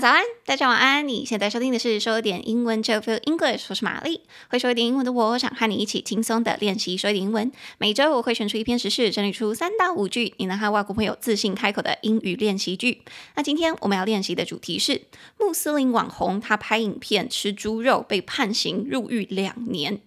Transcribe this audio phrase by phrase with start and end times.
[0.00, 1.08] 早安，大家晚安。
[1.08, 4.20] 你现在收听的是说点英文，To Feel English，我是玛丽。
[4.48, 7.50] 会说一点英文的我，想和你一起轻松的练习说一点英文。
[7.78, 13.02] 每周我会选出一篇时事，整理出三到五句，你能和外国朋友自信开口的英语练习句。
[13.34, 15.02] 那今天我们要练习的主题是
[15.36, 20.00] 穆斯林网红他拍影片吃猪肉被判刑入狱两年。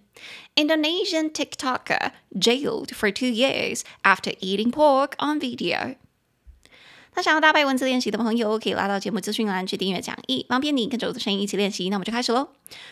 [0.54, 5.96] Indonesian TikToker jailed for two years after eating pork on video.
[7.14, 11.90] 那想要搭配文字练习的朋友，可以拉到节目资讯栏去订阅讲义，方便你跟着我的声音一起练习。
[11.90, 12.48] 那我们就开始喽。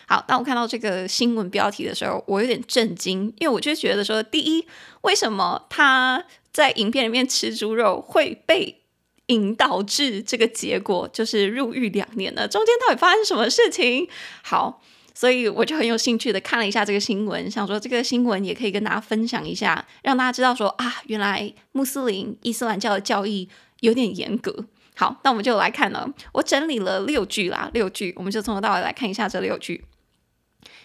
[0.06, 4.66] 好，当我看到这个新闻标题的时候，我有点震惊，因为我就觉得说，第一，
[5.00, 8.82] 为什么他在影片里面吃猪肉会被
[9.28, 12.46] 引导致这个结果，就是入狱两年呢？
[12.46, 14.06] 中间到底发生什么事情？
[14.42, 14.82] 好，
[15.14, 23.48] 所以我就很有兴趣的看了一下这个新闻，想说这个新闻也可以跟大家分享一下，让大家知道说啊，原来穆斯林伊斯兰教的教义。
[23.80, 24.66] 有点严格。
[24.96, 26.12] 好，那我们就来看了。
[26.32, 29.84] 我整理了六句啦，六句，我们就从头到尾来看一下这六句。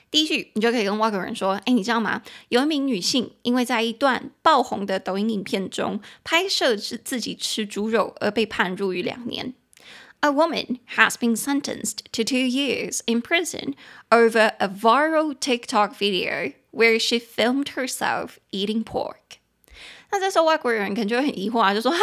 [0.10, 2.22] 第一句，你就可以跟外国人说：“哎，你知道吗？
[2.48, 9.54] 有一名女性因为在一段爆红的抖音影片中拍摄自自己吃猪肉而被判入狱两年。
[10.22, 13.74] A woman has been sentenced to two years in prison
[14.10, 19.40] over a viral TikTok video where she filmed herself eating pork.”
[20.12, 21.98] 那这时候外国人可能就会很疑惑啊，就说哈，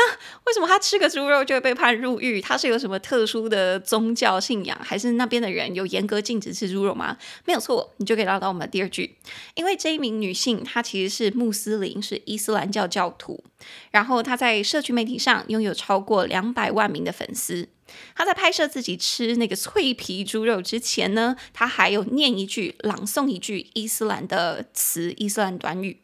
[0.44, 2.40] 为什么他吃个猪肉就会被判入狱？
[2.40, 7.16] 他是有什么特殊的宗教信仰，还是那边的人有严格禁止吃猪肉吗？
[7.46, 9.16] 没有错，你就可以找到我们的第二句，
[9.54, 13.42] 因为这一名女性她其实是穆斯林，是伊斯兰教教徒，
[13.90, 17.68] 然后她在社区媒体上拥有超过两百万名的粉丝。
[18.14, 26.01] 她在拍摄自己吃那个脆皮猪肉之前呢，她还有念一句、朗诵一句伊斯兰的词、伊斯兰短语。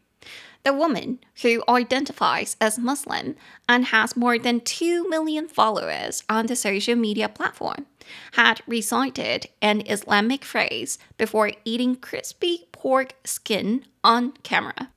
[0.68, 3.36] The woman who identifies as Muslim
[3.68, 7.86] and has more than 2 million followers on the social media platform
[8.34, 14.88] had recited an Islamic phrase before eating crispy pork skin on camera.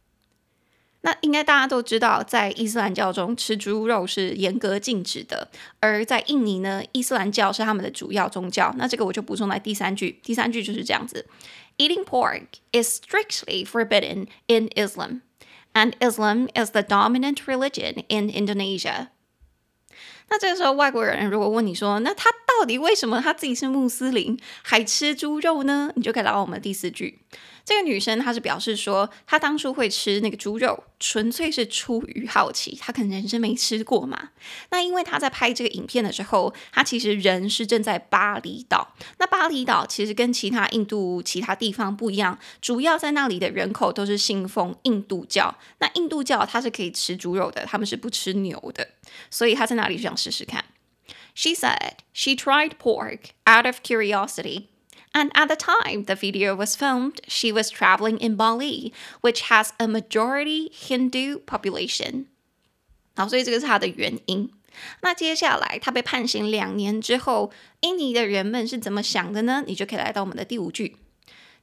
[1.02, 5.48] 那应该大家都知道，在伊斯兰教中吃猪肉是严格禁止的，
[5.78, 8.74] 而在印尼呢，伊斯兰教是他们的主要宗教。
[8.76, 11.26] 那这个我就补充在第三句，第三句就是这样子：
[11.78, 15.20] Eating pork is strictly forbidden in Islam.
[15.73, 19.11] And Islam is the dominant religion in Indonesia.
[20.31, 27.19] 那这个时候，外国人如果问你说：“那他到底为什么他自己是穆斯林还吃猪肉呢？”你就可以来到我们第四句。
[27.63, 34.29] 这个女生她是表示说，她当初会吃那个猪肉，纯粹是出于好奇，她可能人生没吃过嘛。
[34.71, 38.95] 那因为她在拍这个影片的时候，她其实人是正在巴厘岛。
[39.19, 45.55] 那巴厘岛其实跟其他印度其他地方不一样，主要在那里的人口都是信奉印度教。
[45.77, 48.87] 那印度教它是可以吃猪肉的，他们是不吃牛的，
[49.30, 50.64] 所以她在那里就想试试看。
[51.34, 54.68] She said she tried pork out of curiosity.
[55.12, 58.92] And at the time the video was filmed, she was traveling in Bali,
[59.22, 62.26] which has a majority Hindu population.
[63.14, 64.50] 好，所以这个是他的原因。
[65.00, 67.50] 那接下来他被判刑两年之后，
[67.80, 69.64] 印尼的人们是怎么想的呢？
[69.66, 70.96] 你就可以来到我们的第五句。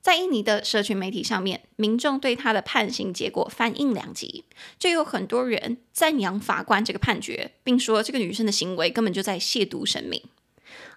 [0.02, 4.44] 在印尼的社群媒体上面，民众对他的判刑结果反应两极，
[4.78, 10.22] 就有很多人赞扬法官这个判决，并说这个女生的行为根本就在亵渎神明。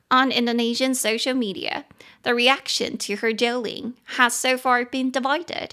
[0.08, 1.84] On Indonesian social media,
[2.22, 5.70] the reaction to her jailing has so far been divided,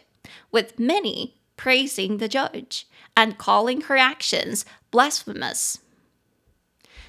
[0.52, 2.84] with many praising the judge
[3.16, 5.76] and calling her actions blasphemous.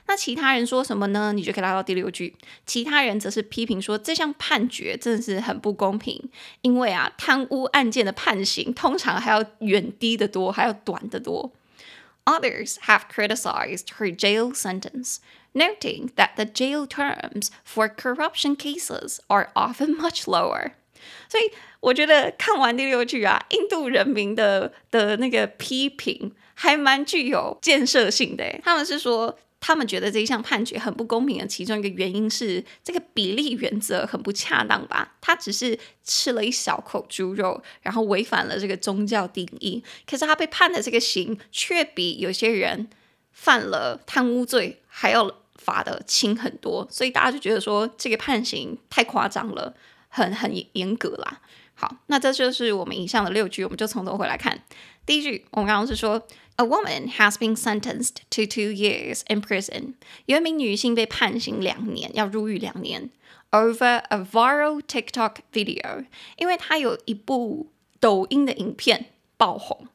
[0.09, 1.31] 那其他人说什么呢？
[1.31, 2.35] 你就可以拉到第六句。
[2.65, 6.31] 其他人则是批评说，这项判决真的是很不公平，
[6.61, 11.51] 因为啊，贪污案件的判刑通常还要远低得多，还要短得多。
[12.25, 15.17] Others have criticized her jail sentence,
[15.53, 20.71] noting that the jail terms for corruption cases are often much lower.
[21.29, 28.59] 所以我觉得看完第六句啊，印度人民的的那个批评还蛮具有建设性的。
[28.63, 29.37] 他们是说。
[29.61, 35.15] 他们觉得这一项判决很不公平的其中一个原因是这个比例原则很不恰当吧？
[35.19, 39.83] 他只是吃了一小口猪肉，然后违反了这个宗教定义。
[40.07, 42.89] 可是他被判的这个刑却比有些人
[43.31, 49.75] 犯了贪污罪还要罚的轻很多，所以大家就觉得说这个判刑太夸张了，
[50.07, 51.41] 很很严格啦。
[51.73, 54.63] 好，那这就是我们以上的六句，我们就从头回来看。
[55.05, 56.27] 第一句，我们刚刚是说。
[56.61, 59.93] A woman has been sentenced to two years in prison.
[60.25, 63.11] 有一名女性被判刑两年，要入狱两年。
[63.51, 66.05] Over a viral TikTok video，
[66.35, 69.05] 因为她有一部抖音的影片
[69.37, 69.87] 爆红。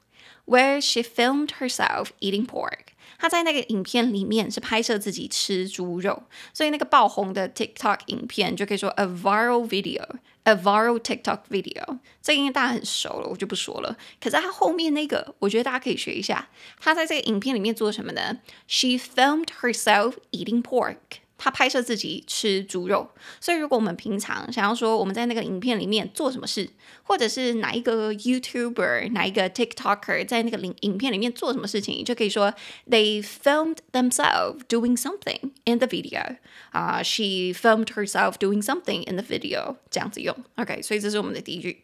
[0.45, 2.93] where she filmed herself eating pork。
[3.17, 11.99] 她在那个影片里面是拍摄自己吃猪肉，所以那个爆红的 TikTok 影片就可以说 a viral video，a viral TikTok video。
[12.21, 13.97] 这个应该大家很熟了，我就不说了。
[14.21, 16.47] 可是她后面那个，我觉得大家可以学一下。
[16.79, 18.39] 她在这个影片里面做什么呢？
[18.67, 20.97] She filmed herself eating pork。
[21.36, 23.10] 他拍摄自己吃猪肉，
[23.40, 26.70] 所以如果我们平常想要说我们在那个影片里面做什么事，
[27.02, 32.54] 或者是哪一个 YouTuber、哪一个 TikToker 在那个影影片里面做什么事情，就可以说
[32.88, 36.36] They filmed themselves doing something in the video。
[36.70, 40.34] 啊，She filmed herself doing something in the video，这样子用。
[40.56, 41.82] OK，所以这是我们的第一句。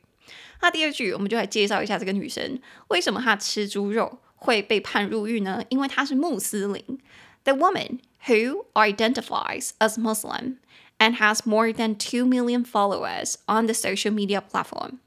[0.62, 5.62] 那第二句，我们就来介绍一下这个女生为什么她吃猪肉会被判入狱呢？
[5.70, 6.99] 因为她是穆斯林。
[7.44, 7.99] The woman。
[8.26, 10.56] Who identifies as Muslim
[10.99, 14.99] and has more than two million followers on the social media platform。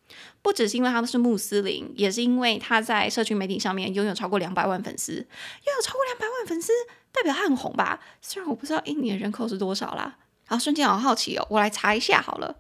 [0.42, 5.14] 不只是因为他们是穆斯林，也是因为他在社群媒体上面拥有超过两百万粉丝。
[5.14, 6.72] 拥有超过两百万粉丝，
[7.12, 8.00] 代表他很红吧？
[8.22, 10.18] 虽然我不知道印尼的人口是多少啦。
[10.46, 12.58] 好，瞬间好好奇哦，我来查一下好了。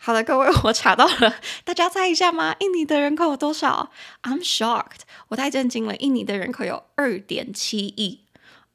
[0.00, 2.56] 好的，各位，我查到了， 大家猜一下吗？
[2.60, 3.90] 印尼的人口有多少
[4.22, 5.94] ？I'm shocked，我太震惊了。
[5.96, 8.24] 印尼的人口有二点七亿。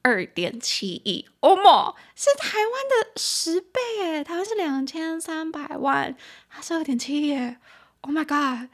[0.04, 6.16] 二点七亿，哦莫，是台湾的十倍耶，台湾是两千三百万，
[6.50, 7.34] 它是二点七亿
[8.02, 8.70] ，Oh my god！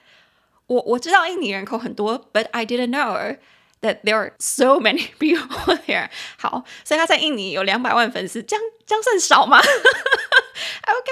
[0.65, 3.37] 我我知道印尼人口很多，But I didn't know
[3.81, 6.09] that there are so many people there。
[6.37, 9.59] 好，所以他在印尼有两百万粉丝，这样这样算少吗？
[10.89, 11.11] OK，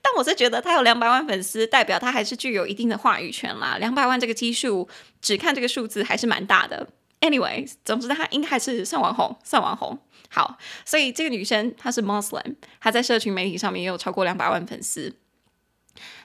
[0.00, 3.76] 但我是觉得他有两百万粉丝，代表他还是具有一定的话语权啦。
[3.78, 4.88] 两百万这个基数，
[5.20, 6.88] 只看这个数字还是蛮大的。
[7.26, 9.98] Anyway，总之她应该还是算网红，算网红。
[10.28, 15.16] 好，所以这个女生她是 Muslim，她在社群媒体上面也有超过两百万粉丝。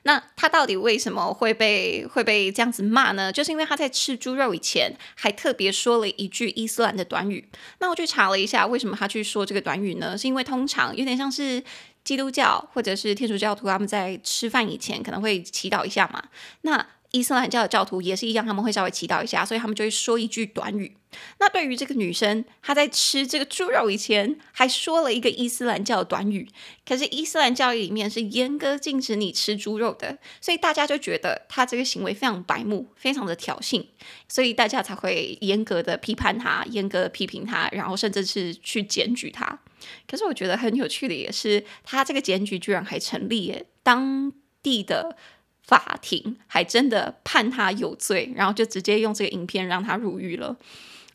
[0.03, 3.31] 那她到底为什么会被会被这样子骂呢？
[3.31, 7.49] 就是因为她在吃猪肉以前还特别说了一句伊斯兰的短语。
[7.79, 10.17] 那我去查了一下，为什么她去说这个短语呢？
[10.17, 11.63] 是因为通常有点像是
[12.03, 16.23] 基督教或者是天主教徒他们在吃饭以前可能会祈祷一下嘛。
[16.61, 20.95] 那伊斯兰教的教徒也是一样，他们会稍微祈祷一下，所以他们就会说一句短语。
[21.39, 26.47] 那对于这个女生，她在吃这个猪肉以前，还说了一个伊斯兰教的短语。
[26.87, 33.85] 可是伊斯兰教义里面是严格禁止你吃猪肉的，所以大家就觉得她这个行为非常白目，非常的挑衅，
[34.29, 39.59] 所以大家才会严格的批判她，严格的批评她，然后甚至是去检举她。
[40.07, 44.31] 可是我觉得很有趣的也是，她这个检举居然还成立，当
[44.63, 45.17] 地的。
[45.63, 50.57] 法庭还真的判他有罪，然后就直接用这个影片让他入狱了。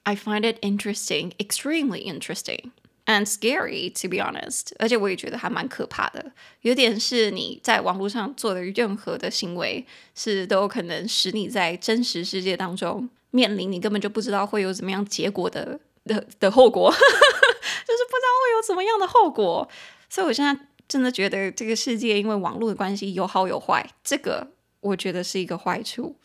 [0.04, 2.70] I find it interesting, extremely interesting
[3.06, 4.72] and scary, to be honest。
[4.78, 6.32] 而且我也觉得还蛮可怕的，
[6.62, 9.84] 有点是你在网络上做的任何的行为，
[10.14, 19.68] 是都有可能使你在真实世界当中面临你根本就不知道会有怎么样结果的的的后果， 就是不知道会有怎么样的后果。
[20.08, 20.66] 所以我现在。
[20.88, 24.48] 真的觉得这个世界因为网络的关系有好有坏，这个
[24.80, 26.16] 我觉得是一个坏处。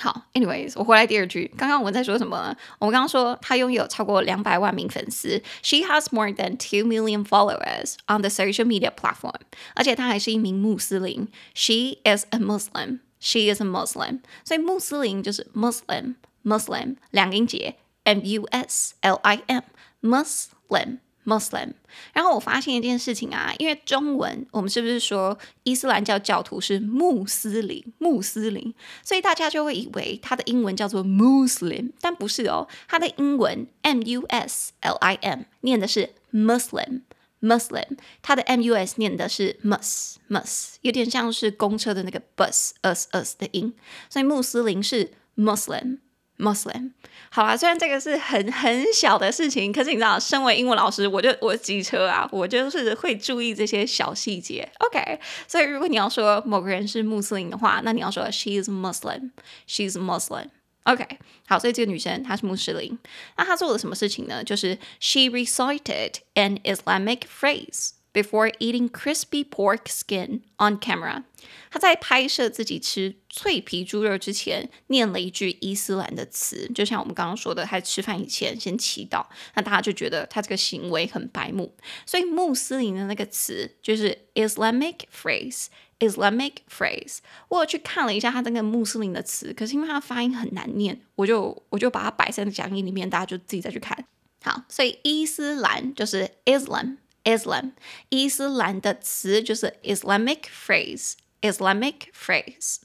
[0.00, 2.56] 好，anyways，我回来第二句，刚刚我们在说什么？
[2.78, 9.34] 我们刚刚说她拥有超过两百万名粉丝，She has more than two million followers on the social media platform，
[9.74, 21.00] 而且她还是一名穆斯林，She is a Muslim，She is a Muslim，所以穆斯林就是 Muslim，Muslim，两音节，M U S L I M，Muslim。
[21.24, 21.74] Muslim，
[22.12, 27.84] 然后我发现一件事情啊，因为中文我们是不是说伊斯兰教教徒是穆斯林？
[27.98, 28.74] 穆斯林，
[29.04, 43.06] 所以大家就会以为他的英文叫做 Muslim，但不是哦，他的英文 M U S L I M 念的是 Muslim，Muslim，他的 M U S 念的是 mus，mus，有点像是公车的那个 bus，us
[43.12, 43.72] us 的音，
[44.10, 45.98] 所以穆斯林是 Muslim。
[46.42, 46.90] Muslim，
[47.30, 54.68] 好啦，虽然这个是很很小的事情，可是你知道，身为英文老师，我就我机车啊，我就是会注意这些小细节。
[54.80, 60.48] OK，所以如果你要说某个人是穆斯林的话，那你要说 She is Muslim，She is Muslim。
[60.84, 61.06] OK，
[61.46, 62.98] 好，所以这个女生她是穆斯林，
[63.36, 64.42] 那她做了什么事情呢？
[64.42, 67.90] 就是 She recited an Islamic phrase。
[68.14, 71.22] Before eating crispy pork skin on camera，
[71.70, 79.24] 他在拍摄自己吃脆皮猪肉之前，念了一句伊斯兰的词，就像我们刚刚说的，他吃饭以前先祈祷。
[79.54, 87.20] 那大家就觉得他这个行为很白目，所以穆斯林的那个词就是 Islamic phrase，Islamic phrase。
[87.48, 94.04] 我有去看了一下他那个穆斯林的词，可是因为他发音很难念，我就我就把它摆在讲义里面，大家就自己再去看。
[94.44, 96.98] 好，所以伊斯兰就是 Islam。
[97.24, 97.72] Islam，
[98.08, 102.78] 伊斯兰的词就是 Islamic phrase，Islamic phrase。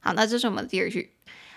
[0.00, 1.14] 好，那这是我们的第二句。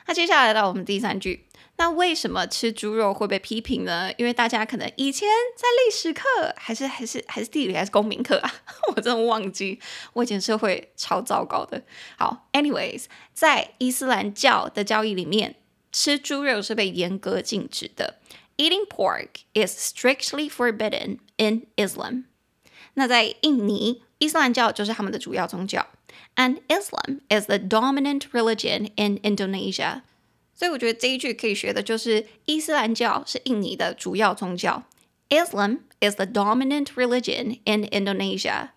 [0.07, 4.11] 那接下来到我们第三句那为什么吃猪肉会被批评呢？
[4.17, 5.27] 因为大家可能以前
[5.57, 8.53] 在历史课，还是还是还是地理还是公民课啊，
[8.95, 9.79] 我真的忘记，
[10.13, 11.83] 我以前社会超糟糕的。
[12.17, 15.55] 好，anyways，在伊斯兰教的教义里面，
[15.91, 18.19] 吃猪肉是被严格禁止的。
[18.57, 22.24] Eating pork is strictly forbidden in Islam。
[22.94, 25.86] 那在印尼，伊斯兰教就是他们的主要宗教，
[26.36, 30.02] and Islam is the dominant religion in Indonesia。
[30.54, 34.84] 所以我觉得这一句可以学的就是伊斯兰教是印尼的主要宗教。
[35.30, 38.70] Islam is the dominant religion in Indonesia。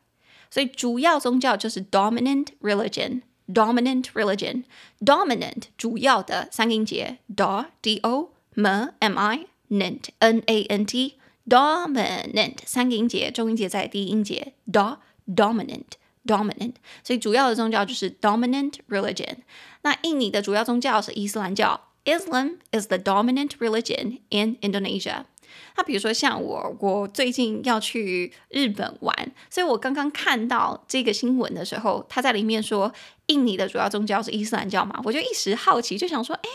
[0.50, 10.86] 所以主要宗教就是 dominant religion，dominant religion，dominant 主要的三个音节 do d o m m i nant n a n
[10.86, 11.15] t
[11.49, 15.85] dominant 三个音节，重音节在第一音节 do dominant。
[16.26, 19.37] Dominant，所以主要的宗教就是 Dominant religion。
[19.81, 25.25] 那印尼的主要宗教是伊斯兰教，Islam is the dominant religion in Indonesia。
[25.76, 32.93] 那比如说像我，我最近要去日本玩，所以我刚刚看到这个新闻的时候，他在里面说
[33.28, 36.49] 印尼的主要宗教是伊斯兰教嘛，我就一时好奇，就想说，哎，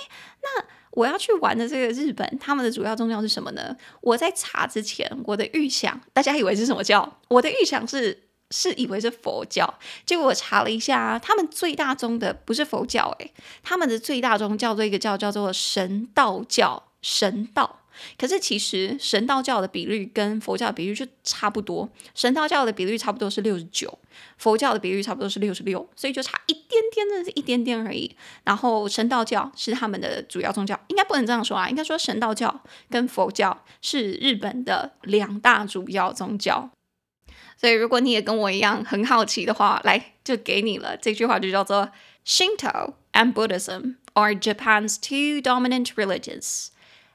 [0.44, 3.76] 那我要去玩的这个日本，他们的主要宗教是什么呢？
[4.02, 7.20] 我在查之前，我的预想，大家以为是什么教？
[7.28, 8.24] 我的预想是。
[8.52, 13.34] 是以为是佛教，结果我查了一下，他们最大宗的不是佛教，诶，
[13.64, 17.80] 他们的最大宗教做一个教叫做神道教，神道。
[18.18, 24.00] 可是其实神道教的比率跟佛教比率就差不多，神道教的比率差不多是六十九，
[24.38, 28.16] 佛教的比率差不多是六十六，所以就差一点点，真的是一点点而已。
[28.44, 36.72] 然后神道教是他们的主要宗教，应该不能这样说啊，应该说神道教跟佛教是日本的两大主要宗教。
[37.56, 40.98] 所以，如果你也跟我一样很好奇的话，来就给你了。
[40.98, 41.90] 这句话就叫做
[42.26, 46.73] Shinto and Buddhism are Japan's two dominant religions。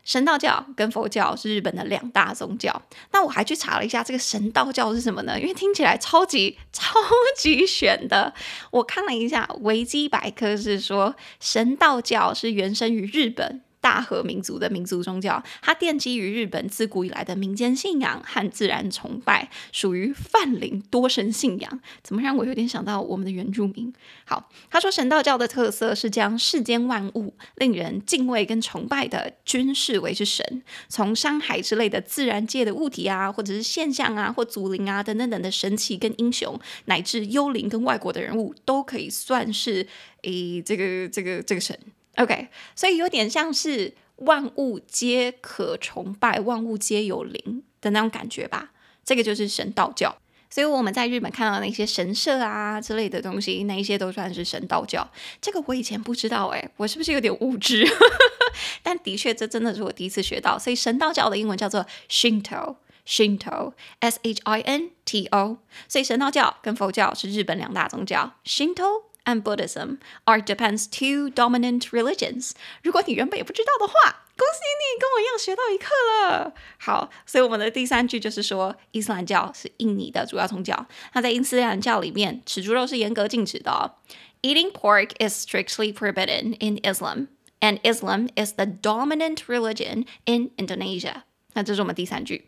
[0.09, 2.81] 神道教跟佛教是日本的两大宗教。
[3.13, 5.39] 那我还去查了一下，这个神道教是什么呢？
[5.39, 6.95] 因为听起来超级超
[7.37, 8.33] 级玄的。
[8.71, 13.61] 我看了一下维基百科，是说神道教是原生于日本。
[13.81, 21.81] 大和民族的民族宗教，它奠基于日本自古以来的民间信仰和自然崇拜，属于泛灵多神信仰。
[22.03, 23.93] 怎么让我有点想到我们的原住民？
[24.25, 39.87] 好，他说神道教的特色是将世间万物令人敬畏跟崇拜的均视为是神，从山海之类的自然界的物体啊，或者是现象啊，或祖灵啊等等等的神奇跟英雄，乃至幽灵跟外国的人物，都可以算是
[40.23, 41.79] 诶这个这个这个神。
[42.19, 48.73] OK，所以有点像是万物皆可崇拜，万物皆有灵的那种感觉吧。
[49.05, 50.17] 这个就是神道教。
[50.51, 55.09] 所以我们在日本看到那些神社啊之类的东西，那一些都算是神道教。
[55.41, 57.87] 这个我以前不知道诶，我是不是有点无知？
[58.83, 60.59] 但的确，这真的是我第一次学到。
[60.59, 65.59] 所以神道教的英文叫做 Shinto，Shinto，S H I N T O。
[65.87, 69.08] 所以神道教跟佛教是日本两大宗教，Shinto。
[69.28, 72.52] and Buddhism are Japan's two dominant religions。
[72.82, 76.54] 如果你原本也不知道的话，恭喜你跟我一样学到一课了。
[76.80, 80.88] 好，所以我们的第三句就是说，伊斯兰教是印尼的主要宗教。
[81.14, 83.96] 那在伊斯兰教里面，吃猪肉是严格禁止的哦。
[84.42, 87.28] Eating pork is strictly forbidden in Islam,
[87.62, 91.22] and Islam is the dominant religion in Indonesia。
[91.54, 92.48] 那这是我们第三句。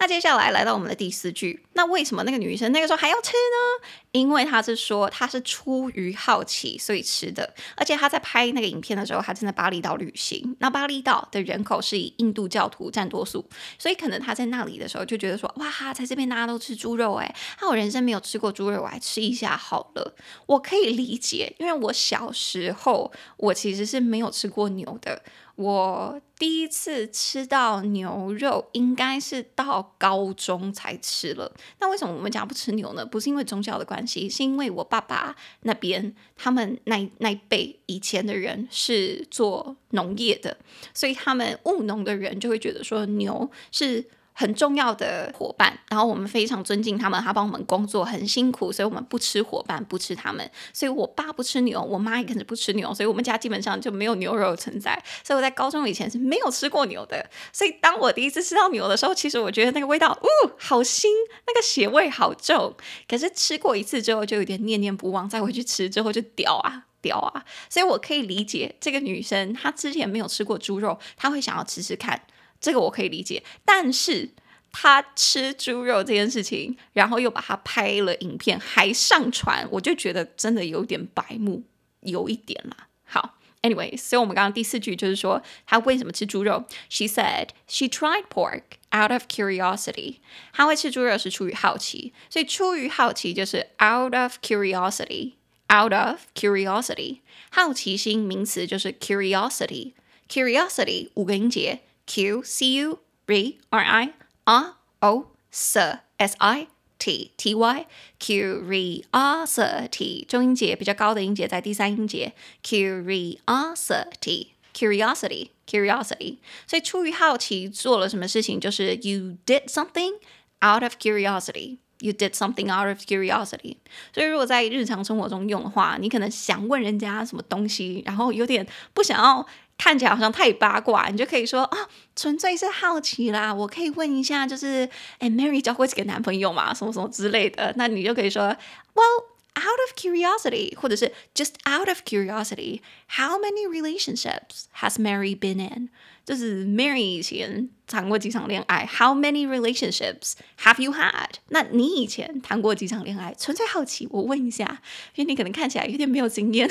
[0.00, 3.88] 那接下来来到我们的第四句，那为什么那个女生那个时候还要吃呢？
[4.12, 10.56] 因为她是说她是出于好奇所以吃的，而且她在拍那个影片的时候，她正在巴厘岛旅行。
[10.60, 13.44] 那巴厘岛的人口是以印度教徒占多数，
[13.78, 20.14] 所以可能她在那里的时候就觉得说，哇，在这边大家都吃猪肉，哎，那我人生没有吃过猪肉，我来吃一下好了。
[20.46, 25.22] 我可以理解，因为我小时候我其实是没有吃过牛的。
[25.58, 31.52] 我第一次吃到牛肉，应该是到高中才吃了。
[31.80, 33.04] 那为什么我们家不吃牛呢？
[33.04, 40.56] 不是因为宗教的关系，是因为我爸爸那边他们那那辈以前的人是做农业的，
[40.94, 44.04] 所以他们务农的人就会觉得说牛是。
[44.38, 50.48] 很重要的伙伴，然后我们非常尊敬他们，他帮我们工作很辛苦，所以我们不吃伙伴，不吃他们。
[50.72, 55.02] 所以我爸不吃牛，我妈也可能不吃牛，所以我们家基本上就没有牛肉存在。
[55.24, 57.28] 所以我在高中以前是没有吃过牛的。
[57.52, 61.08] 所以当我第一次吃到牛的时候，其实我觉得那个味道，呜，好腥，
[61.48, 62.72] 那个血味好重。
[63.08, 67.44] 可是吃过一次之后，就有点念念不忘，再回去吃之后就屌啊屌啊！
[67.68, 72.22] 所以我可以理解这个女生，她之前没有吃过猪肉，她会想要吃吃看。
[72.60, 74.30] 这个我可以理解，但是
[74.72, 81.62] 他吃猪肉这件事情，然后又把他拍了影片，还上传，我就觉得真的有点白目，
[82.00, 82.88] 有一点啦。
[83.04, 88.62] 好 Anyway，所以我们刚刚第四句就是说他为什么吃猪肉？She said she tried pork
[88.94, 90.18] out of curiosity。
[90.52, 95.32] 她会吃猪肉是出于好奇，所以出于好奇就是 out of curiosity。
[95.70, 97.18] out of curiosity，
[97.50, 99.92] 好奇心名词就是 curiosity。
[100.28, 104.13] curiosity 五个音节 ，q c u r i
[104.45, 107.85] r o s s i t t y
[108.19, 112.33] curiosity 中音节比较高的音节在第三音节
[112.63, 120.13] curiosity curiosity curiosity 所以出于好奇做了什么事情，就是 you did something
[120.61, 123.75] out of curiosity you did something out of curiosity
[124.13, 129.45] 所以如果在日常生活中用的话，你可能想问人家什么东西，然后有点不想要。
[129.78, 131.78] 看起来好像太八卦，你就可以说啊，
[132.16, 133.54] 纯粹是好奇啦。
[133.54, 134.86] 我可以问一下，就是
[135.18, 136.74] 哎，Mary 交过几个男朋友嘛？
[136.74, 137.72] 什么什么之类的。
[137.76, 138.54] 那你就可以说
[138.94, 139.24] ，Well,
[139.55, 145.89] out of curiosity，或者是 just out of curiosity，how many relationships has Mary been in？
[146.25, 151.31] 就是 Mary 以前谈过几场恋爱，How many relationships have you had？
[151.49, 153.35] 那你以前谈过几场恋爱？
[153.37, 154.81] 纯粹好奇，我问一下，
[155.15, 156.69] 因为你可能看起来有点没有经验，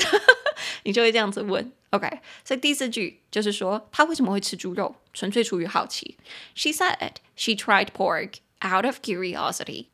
[0.83, 1.71] 你就会这样子问。
[1.91, 2.09] OK，
[2.43, 4.95] 所以第四句就是说，她为什么会吃猪肉？
[5.13, 6.17] 纯粹出于好奇。
[6.55, 9.85] She said she tried pork out of curiosity。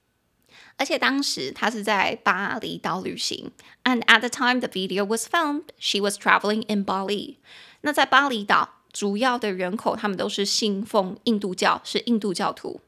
[0.78, 3.52] 而且当时她是在巴厘岛旅行，
[3.84, 7.36] and at the time the video was filmed, she was traveling in Bali。
[7.82, 8.76] 那在巴厘岛。
[8.92, 12.82] 主要的人口，他们都是信奉印度教，是印度教徒。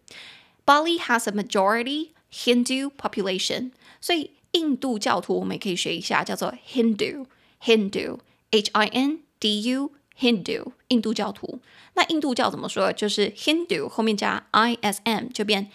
[0.65, 3.69] Bali has a majority Hindu population，
[4.01, 11.59] 所以印度教徒我们也可以学一下，叫做 Hindu，Hindu，H I N D U，Hindu，印度教徒。
[11.93, 12.91] 那印度教怎么说？
[12.91, 15.69] 就是 Hindu 后面加 I S M 就变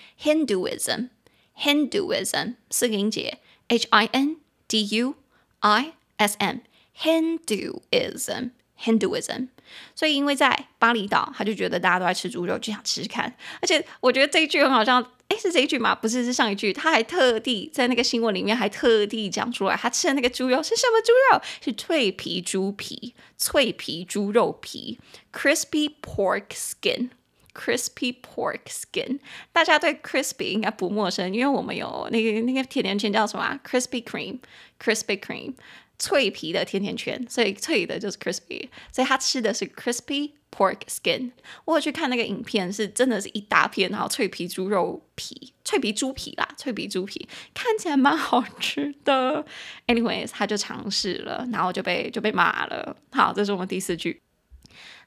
[1.62, 4.38] Hinduism 四个音节，H I N
[4.68, 5.16] D U
[5.60, 8.52] I S M，Hinduism。
[8.84, 9.50] Hinduism，
[9.94, 13.32] 所以因为在巴厘岛，他就觉得大家都在吃猪肉，就想吃吃看。
[13.62, 15.94] 而且我觉得这一句很好笑，哎，是这一句吗？
[15.94, 16.74] 不是，是上一句。
[16.74, 21.40] 他还特地在那个新闻里面还特地讲出来，他吃的那个猪肉是什么猪肉？
[21.64, 24.98] 是脆皮猪皮，脆皮猪肉皮
[25.32, 27.10] ，crispy pork skin
[27.54, 29.20] Crispy pork skin。
[29.52, 35.54] 大家对 crispy 应该不陌生，因为我们有那个那个甜甜圈叫什么 Crispy cream，Crispy cream，。
[36.00, 41.30] 脆皮的甜甜圈，所以脆的就是 crispy，所以他吃的是 crispy pork skin。
[41.66, 49.46] 我有去看那个影片，是真的是一大片，然后脆皮猪肉皮，脆皮猪皮啦，脆皮猪皮看起来蛮好吃的。
[49.86, 52.98] Anyways，他就尝试了，然后就被就被骂了。
[53.12, 54.20] 好，这是我们第四句。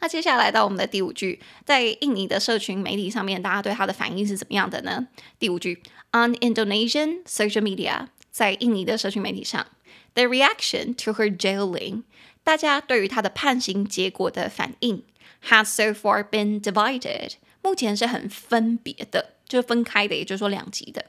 [0.04, 5.08] 那接下来到我们的第五句，在印尼的社群媒体上面，大家对他的反应是怎么样的呢？
[5.38, 9.68] 第五句，On Indonesian social media，在印尼的社群媒体上。
[10.16, 12.04] The reaction to her jailing，
[12.44, 15.04] 大家对于她的判刑结果的反应，
[15.48, 21.06] has so far been divided，目前是很分别的，就是分开的，也就是说两极的。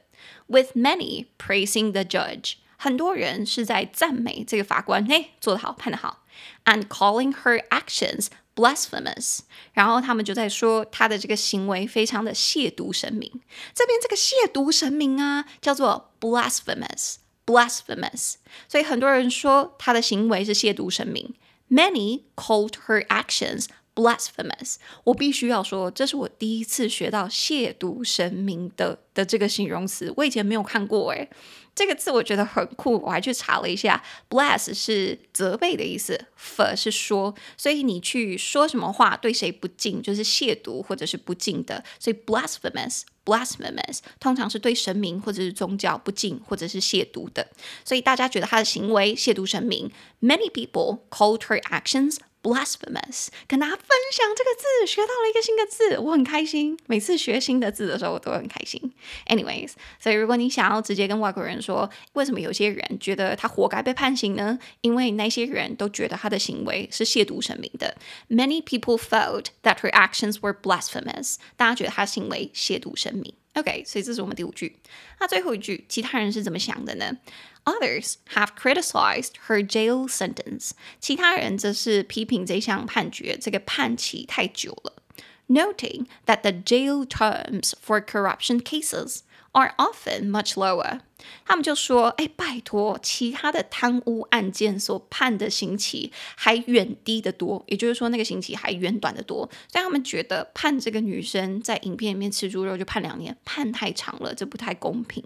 [0.47, 6.25] With many praising the judge，很多人是在赞美这个法官，嘿，做得好，判得好，
[6.67, 9.40] and calling her actions blasphemous，
[9.74, 13.30] 然后他们就在说他的这个行为非常的亵渎神明。
[13.74, 17.16] 这边这个亵渎神明啊，叫做 blasphemous。
[17.46, 18.38] blasphemous，
[18.68, 21.36] 所以很多人说他的行为是亵渎神明。
[21.70, 24.76] Many called her actions blasphemous。
[25.06, 31.30] 我必须要说，这是我第一次学到亵渎神明的的这个形容词，我以前没有看过诶。
[31.74, 47.46] 这个字我觉得很酷，我还去查了一下，bless 是责备的意思，fer 是说，所以你去说什么话对谁不敬，就是亵渎或者是不敬的，所以 blasphemous，blasphemous 通常是对神明或者是宗教不敬或者是亵渎的，
[47.84, 49.92] 所以大家觉得他的行为亵渎神明。
[50.22, 56.78] Many people called her actions blasphemous，跟大家分享这个字，学到了一个新的字，我很开心。
[56.86, 58.94] 每次学新的字的时候，我都很开心。
[59.28, 64.60] Anyways，所以如果你想要直接跟外国人说，为什么有些人觉得他活该被判刑呢？
[64.82, 67.98] 因为那些人都觉得他的行为是亵渎神明的。
[68.30, 73.34] Many people felt that her actions were blasphemous，大家觉得他行为亵渎神明。
[73.56, 74.78] OK，所以这是我们第五句。
[75.20, 77.18] 那最后一句，其他人是怎么想的呢
[77.65, 80.71] ？Others have criticized her jail sentence。
[80.99, 84.95] 其他人则是批评这项判决，这个判期太久了。
[85.49, 89.21] Noting that the jail terms for corruption cases
[89.53, 91.01] are often much lower。
[91.45, 99.39] 他们就说：“哎，拜托，其他的贪污案件所判的刑期还远低得多，也就是说，那个刑期还远短得多。
[99.71, 105.23] 所以他们觉得判这个女生在影片里面吃猪肉就判两年，判太长了，这不太公平。”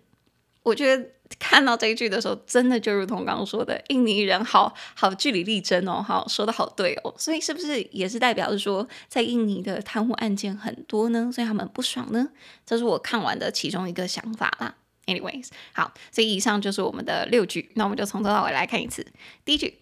[0.63, 11.31] 我觉得看到这一句的时候，真的就如同刚刚说的，印尼人好好据理力争哦，好说的好对哦，所以是不是也是代表着说，在印尼的贪污案件很多呢？
[11.33, 12.29] 所以他们不爽呢？
[12.65, 14.75] 这是我看完的其中一个想法啦。
[15.05, 19.07] Anyways，好，所以以上就是我们的六句，那我们就从头到尾来看一次。
[19.43, 19.79] 第一句，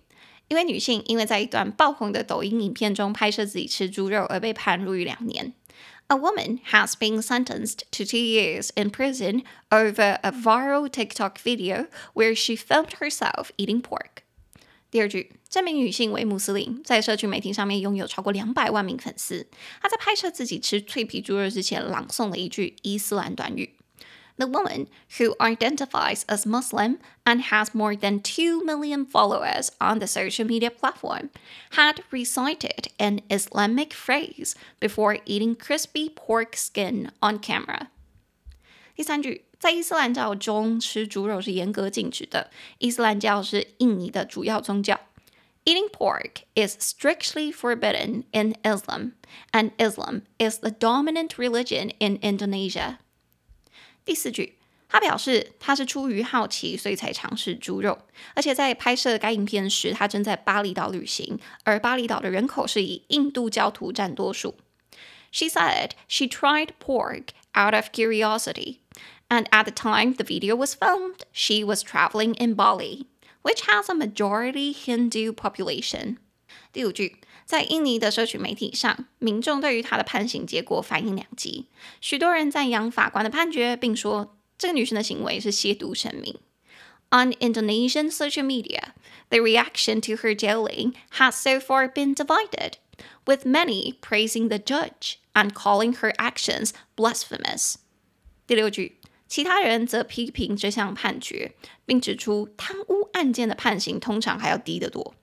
[0.47, 5.53] 一位女性因为在一段爆红的抖音影片中拍摄自己吃猪肉而被判入狱两年。
[6.08, 12.34] A woman has been sentenced to two years in prison over a viral TikTok video where
[12.34, 14.22] she filmed herself eating pork.
[14.90, 19.48] 第二句，这名女性为穆斯林，在社群媒体上面拥有超过两百万名粉丝。
[19.80, 23.75] 她在拍摄自己吃脆皮猪肉之前，朗诵了一句伊斯兰短语。
[24.38, 30.06] The woman, who identifies as Muslim and has more than 2 million followers on the
[30.06, 31.30] social media platform,
[31.72, 37.88] had recited an Islamic phrase before eating crispy pork skin on camera.
[38.96, 42.50] 第三句，在伊斯兰教中，吃猪肉是严格禁止的。
[42.78, 44.98] 伊斯兰教是印尼的主要宗教。
[45.64, 49.12] Eating pork is strictly forbidden in Islam,
[49.52, 52.98] and Islam is the dominant religion in Indonesia.
[54.06, 57.98] 第四句，他表示他是出于好奇，所以才尝试猪肉。
[58.34, 64.56] 而且在拍摄该影片时，他正在巴厘岛旅行，而巴厘岛的人口是以印度教徒占多数。
[65.30, 68.78] She said she tried pork out of curiosity,
[69.28, 73.06] and at the time the video was filmed, she was traveling in Bali,
[73.42, 76.18] which has a majority Hindu population.
[76.72, 77.16] 第五句。
[77.47, 81.67] 在印尼的社群媒体上，民众对于他的判刑结果反应两极。
[82.01, 86.35] 许多人赞扬法官的判决，并说这个女生的行为是亵渎神明。
[87.09, 88.89] On Indonesian social media,
[89.29, 92.73] the reaction to her jailing has so far been divided,
[93.25, 97.75] with many praising the judge and calling her actions blasphemous.
[98.45, 98.97] 第六句，
[99.29, 101.53] 其他人则批评这项判决，
[101.85, 105.15] 并指出贪污案件的判刑通常还要低得多。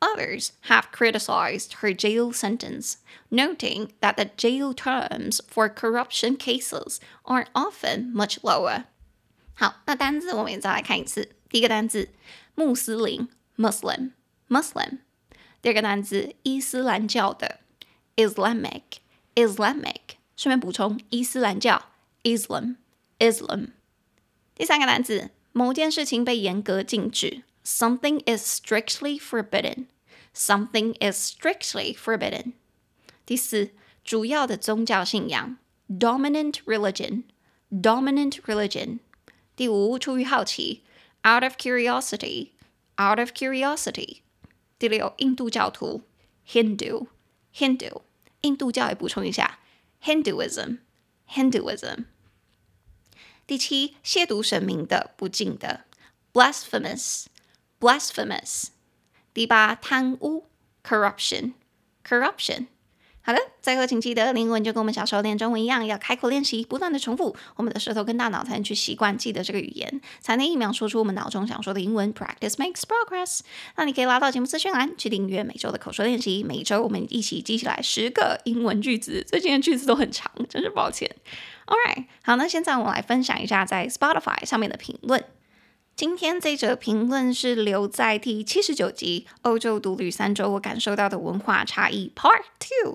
[0.00, 2.98] Others have criticized her jail sentence,
[3.30, 8.84] noting that the jail terms for corruption cases are often much lower.
[9.54, 11.30] 好，那单字我们也再来看一次。
[11.48, 12.10] 第一个单字
[12.54, 14.10] 穆斯林 （Muslim），Muslim
[14.48, 14.98] Muslim。
[15.62, 17.60] 第二个单字伊斯兰教的
[18.16, 20.00] （Islamic），Islamic。
[20.36, 21.86] 顺便补充，伊斯兰教
[22.24, 23.68] （Islam），Islam。
[24.54, 27.44] 第三个单字某件事情被严格禁止。
[27.62, 29.86] Something is strictly forbidden.
[30.32, 32.52] Something is strictly forbidden.
[33.24, 33.70] 第四，
[34.04, 35.56] 主要的宗教信仰，
[35.88, 37.24] dominant religion.
[37.70, 38.98] Dominant religion.
[39.56, 40.82] 第五，出于好奇，
[41.26, 42.50] out of curiosity.
[42.96, 44.18] Out of curiosity.
[44.78, 46.02] 第六，印度教徒，
[46.46, 47.06] Hindu.
[47.54, 48.02] Hindu.
[48.42, 49.58] 印度教也补充一下，
[50.02, 50.78] Hinduism.
[51.28, 52.04] Hinduism.
[53.46, 55.84] 第七，亵渎神明的，不敬的，
[56.32, 57.26] blasphemous。
[57.79, 58.69] blasphemous。
[59.33, 60.47] 第八，贪污
[60.83, 62.67] ，corruption，corruption。
[63.21, 72.11] 好的，最后请记得，英文就跟我们小时候练中文一样，要开口练习，不断的重复，我们的舌头跟大脑才能去习惯记得这个语言，才能一秒说出我们脑中想说的英文。
[72.11, 73.41] Practice makes progress。
[73.75, 79.23] 那你可以拉到节目资讯栏去订阅每周的口说练习，每周我们一起记起来十个英文句子。
[79.27, 81.15] 最近的句子都很长，真是抱歉。
[81.67, 85.23] All right，好，那现在我们来分享一下在 Spotify 上面的评论。
[85.99, 92.93] 今天这则评论是留在第七十九集《欧洲独旅三周我感受到的文化差异 Part Two》。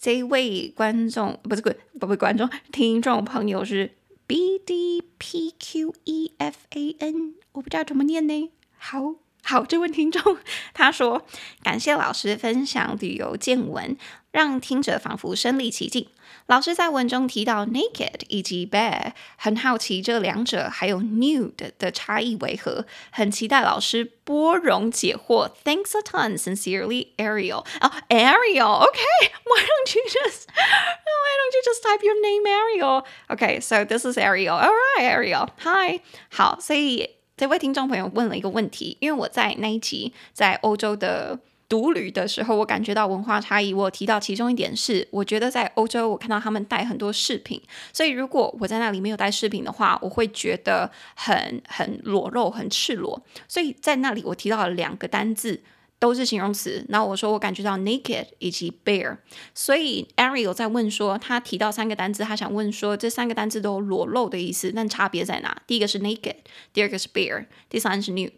[0.00, 3.96] 这位观众不是观不是观众，听众朋友是
[4.28, 8.52] B D P Q E F A N，我不知道怎么念呢。
[8.78, 10.38] 好好，这位听众
[10.72, 11.26] 他说
[11.62, 13.96] ：“感谢老师分享旅游见闻，
[14.32, 16.08] 让听者仿佛身临其境。”
[16.46, 25.50] 老师在文中提到 naked 以及 bare，很好奇这两者还有 nude 的差异为何，很期待老师拨冗解惑。
[25.64, 27.64] Thanks a ton, sincerely, Ariel.
[27.80, 34.56] 哦、oh,，Ariel，OK，Why、don't you just Why don't you just type your name, Ariel？OK，so this is Ariel.
[34.56, 35.48] All right, Ariel.
[35.62, 36.00] Hi.
[36.30, 41.38] 好，所以这位听众朋友问了一个问题，因为我在那一集在欧洲的。
[41.66, 43.72] 独旅的时候，我感觉到文化差异。
[43.72, 53.20] 我提到其中一点是，我觉得在欧洲，我看到他们带很多饰品，所以如果我在那里没有带饰品的话，我会觉得很很裸露、很赤裸。
[53.48, 55.62] 所以在那里，我提到了两个单字，
[56.04, 56.84] 都是形容词。
[56.90, 59.16] 然后我说我感觉到 naked 以及 bare。
[59.54, 65.62] 所以 Ariel 在问说，他提到三个单词，他想问说这三个单词都有裸露的意思，但差别在哪？
[65.66, 66.36] 第一个是 naked，
[66.74, 68.32] 第二个是 bare，第三是 nude。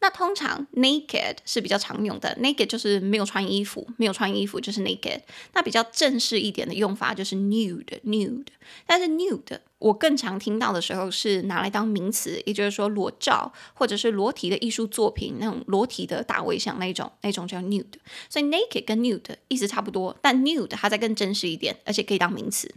[0.00, 5.20] 那通常 naked 是比较常用的，naked 就是没有穿衣服，没有穿衣服就是 naked。
[5.52, 8.46] 那比较正式一点的用法就是 nude，nude。
[8.86, 17.84] 但是 nude 我更常听到的时候是拿来当名词，也就是说裸照或者是裸体的艺术作品，那种裸体的大卫像那种，那种叫 nude。
[18.28, 22.74] 所以 naked 跟 nude 意思差不多，但 nude 它再更正式一点，而且可以当名词。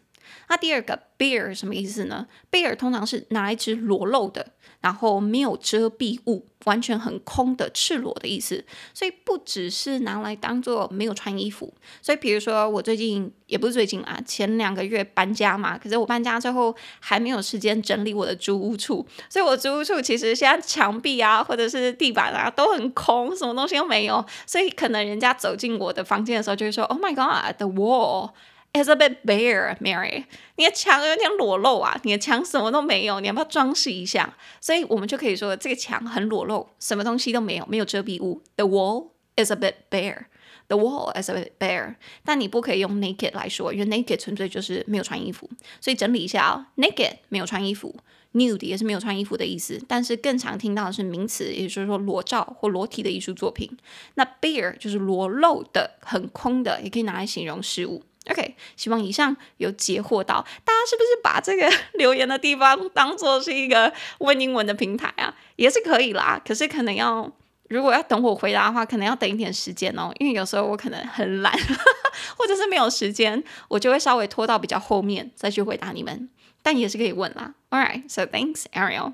[0.48, 8.64] 那第二个 bear 什么意思呢？bear 通常是拿来指裸露的，然后没有遮蔽物，完全很空的赤裸的意思。
[8.94, 11.74] 所以不只是拿来当做没有穿衣服。
[12.02, 24.24] 所以比如说我最近也不是最近啊，前两个月搬家嘛，可是我搬家之后还没有时间整理我的租屋处，所以我租屋处其实现在墙壁啊或者是地板啊都很空，什么东西都没有。
[24.46, 28.32] 所以可能人家走进我的房间的时候就会说：“Oh my God, the wall。”
[28.74, 30.26] It's a bit bare, Mary。
[30.56, 34.36] 你的墙有点裸露啊，你的墙什么都没有，你要不要装饰一下？
[34.60, 38.42] 所以我们就可以说这个墙很裸露，什么东西都没有，没有遮蔽物。
[38.56, 40.26] The wall is a bit bare.
[40.70, 41.98] The wall is a bit bare。
[42.26, 45.48] 但你不可以用 naked 来说，因为 naked 纯粹就是没有穿衣服。
[45.80, 47.96] 所以整理一下啊，naked 没有穿衣服
[48.34, 49.80] ，nude 也是没有穿衣服的意思。
[49.88, 53.70] 但是更常听到的是名词，也就是说裸照或裸体的艺术作品。
[54.16, 58.02] 那 bare 就是裸露的、很空的，也可以拿来形容事物。
[58.30, 65.36] OK，希望以上有解惑到大家，是不是把这个 留言的地方当做是一个问英文的平台啊？
[65.58, 67.30] 也是可以啦，可是可能要
[67.70, 71.52] 如果要等我回答的话，可能要等一点时间哦，因为有时候我可能很懒，
[72.38, 76.30] 或者是没有时间，我就会稍微拖到比较后面再去回答你们，
[76.62, 77.56] 但也是可以问啦。
[77.72, 79.14] All right, so thanks, Ariel.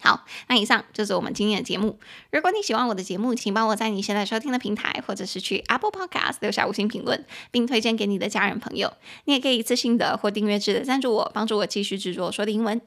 [0.00, 1.98] 好，那以上就是我们今天的节目。
[2.30, 8.92] 如果你喜欢我的节目，请帮我在你现在收听的平台，或者是去 Apple Podcast 留下五星评论，并推荐给你的家人朋友。
[9.24, 12.80] 你也可以一次性的或订阅制的赞助我，帮助我继续制作说的英文。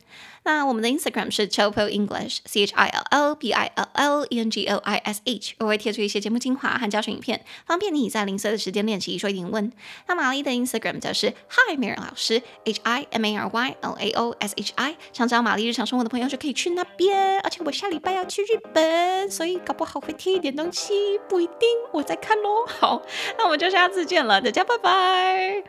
[0.43, 4.39] 那我们的 Instagram 是 Chopo English C H I L L B I L L E
[4.39, 9.71] N G O I S H，我会贴出一些节目精华和教学影片，方便你在零碎的时间练习说英文。
[10.07, 14.73] 那玛丽的 Instagram 则是 Hi Mary 老师，H I M A R Y L A O S H
[14.75, 17.39] I，想找玛丽日常生活的朋友就可以去那边。
[17.41, 21.69] 而且我下礼拜要去日本，所以搞不好会贴一点东西，不一定。
[21.91, 22.65] 我在看喽。
[22.67, 23.01] 好，
[23.37, 25.63] 那我们就下次见了，大家拜拜。